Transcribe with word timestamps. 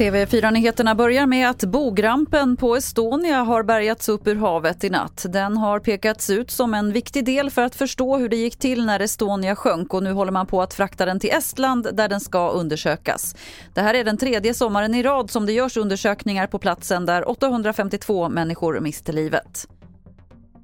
TV4-nyheterna 0.00 0.94
börjar 0.94 1.26
med 1.26 1.50
att 1.50 1.64
bogrampen 1.64 2.56
på 2.56 2.76
Estonia 2.76 3.36
har 3.36 3.62
bärgats 3.62 4.08
upp 4.08 4.26
ur 4.26 4.36
havet 4.36 4.84
i 4.84 4.90
natt. 4.90 5.26
Den 5.28 5.56
har 5.56 5.80
pekats 5.80 6.30
ut 6.30 6.50
som 6.50 6.74
en 6.74 6.92
viktig 6.92 7.24
del 7.24 7.50
för 7.50 7.62
att 7.62 7.74
förstå 7.74 8.16
hur 8.16 8.28
det 8.28 8.36
gick 8.36 8.56
till 8.56 8.86
när 8.86 9.00
Estonia 9.00 9.56
sjönk 9.56 9.94
och 9.94 10.02
nu 10.02 10.12
håller 10.12 10.32
man 10.32 10.46
på 10.46 10.62
att 10.62 10.74
frakta 10.74 11.04
den 11.04 11.20
till 11.20 11.30
Estland 11.30 11.88
där 11.92 12.08
den 12.08 12.20
ska 12.20 12.50
undersökas. 12.50 13.36
Det 13.74 13.80
här 13.80 13.94
är 13.94 14.04
den 14.04 14.16
tredje 14.16 14.54
sommaren 14.54 14.94
i 14.94 15.02
rad 15.02 15.30
som 15.30 15.46
det 15.46 15.52
görs 15.52 15.76
undersökningar 15.76 16.46
på 16.46 16.58
platsen 16.58 17.06
där 17.06 17.28
852 17.28 18.28
människor 18.28 18.80
miste 18.80 19.12
livet. 19.12 19.66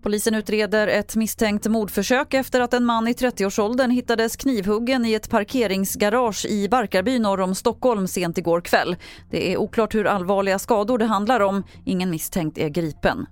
Polisen 0.07 0.35
utreder 0.35 0.89
ett 0.89 1.17
misstänkt 1.17 1.67
mordförsök 1.67 2.35
efter 2.35 2.61
att 2.61 2.75
en 2.75 2.85
man 2.85 3.09
i 3.09 3.13
30-årsåldern 3.13 3.91
hittades 3.91 4.37
knivhuggen 4.37 5.05
i 5.05 5.15
ett 5.15 5.31
parkeringsgarage 5.31 6.47
i 6.47 6.69
Barkarby 6.69 7.19
norr 7.19 7.41
om 7.41 7.55
Stockholm 7.55 8.09
sent 8.09 8.39
igår 8.39 8.61
kväll. 8.61 8.97
Det 9.31 9.53
är 9.53 9.57
oklart 9.57 9.95
hur 9.95 10.07
allvarliga 10.07 10.59
skador 10.59 10.99
det 10.99 11.05
handlar 11.05 11.41
om. 11.41 11.63
Ingen 11.85 12.11
misstänkt 12.11 12.59
är 12.59 12.69
gripen. 12.69 13.27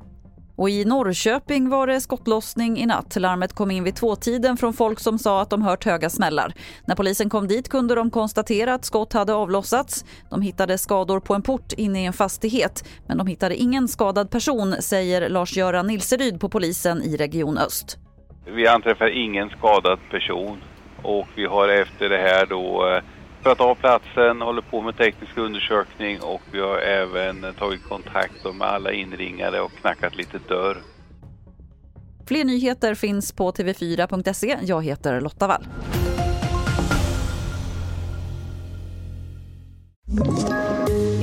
Och 0.56 0.70
I 0.70 0.84
Norrköping 0.84 1.68
var 1.68 1.86
det 1.86 2.00
skottlossning 2.00 2.78
i 2.78 2.86
natt. 2.86 3.16
Larmet 3.16 3.52
kom 3.52 3.70
in 3.70 3.84
vid 3.84 3.96
tvåtiden 3.96 4.56
från 4.56 4.72
folk 4.72 5.00
som 5.00 5.18
sa 5.18 5.42
att 5.42 5.50
de 5.50 5.62
hört 5.62 5.84
höga 5.84 6.10
smällar. 6.10 6.52
När 6.86 6.94
polisen 6.94 7.30
kom 7.30 7.48
dit 7.48 7.68
kunde 7.68 7.94
de 7.94 8.10
konstatera 8.10 8.74
att 8.74 8.84
skott 8.84 9.12
hade 9.12 9.34
avlossats. 9.34 10.04
De 10.30 10.42
hittade 10.42 10.78
skador 10.78 11.20
på 11.20 11.34
en 11.34 11.42
port 11.42 11.72
inne 11.76 12.02
i 12.02 12.06
en 12.06 12.12
fastighet 12.12 12.88
men 13.06 13.18
de 13.18 13.26
hittade 13.26 13.56
ingen 13.56 13.88
skadad 13.88 14.30
person, 14.30 14.74
säger 14.80 15.28
Lars-Göran 15.28 15.86
Nilseryd 15.86 16.40
på 16.40 16.48
polisen 16.48 17.02
i 17.02 17.16
Region 17.16 17.58
Öst. 17.58 17.98
Vi 18.46 18.66
anträffar 18.66 19.24
ingen 19.24 19.50
skadad 19.50 19.98
person 20.10 20.58
och 21.02 21.26
vi 21.36 21.46
har 21.46 21.68
efter 21.68 22.08
det 22.08 22.18
här 22.18 22.46
då 22.46 22.88
eh, 22.88 23.02
att 23.46 23.60
av 23.60 23.74
platsen, 23.74 24.40
håller 24.40 24.62
på 24.62 24.82
med 24.82 24.96
teknisk 24.96 25.38
undersökning 25.38 26.20
och 26.20 26.42
vi 26.52 26.60
har 26.60 26.78
även 26.78 27.54
tagit 27.58 27.88
kontakt 27.88 28.54
med 28.54 28.68
alla 28.68 28.92
inringare 28.92 29.60
och 29.60 29.72
knackat 29.72 30.16
lite 30.16 30.38
dörr. 30.48 30.76
Fler 32.26 32.44
nyheter 32.44 32.94
finns 32.94 33.32
på 33.32 33.52
tv4.se. 33.52 34.58
Jag 34.62 34.84
heter 34.84 35.20
Lotta 35.20 35.46
Wall. 35.46 35.66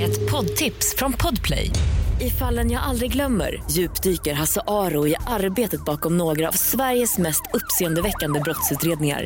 Ett 0.02 0.32
poddtips 0.32 0.95
från 0.98 1.14
Podplay. 1.14 1.72
I 2.22 2.30
fallen 2.30 2.72
jag 2.72 2.84
aldrig 2.84 3.12
glömmer 3.12 3.64
djupdyker 3.72 4.34
Hasse 4.34 4.62
Aro 4.67 5.08
i 5.08 5.16
arbetet 5.28 5.86
bakom 5.86 6.17
några 6.17 6.48
av 6.48 6.52
Sveriges 6.52 7.17
mest 7.17 7.44
uppseendeväckande 7.54 8.40
brottsutredningar 8.40 9.26